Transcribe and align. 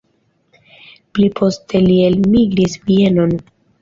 Pli 1.17 1.27
poste 1.39 1.81
li 1.91 1.99
elmigris 2.07 2.77
Vienon. 2.89 3.37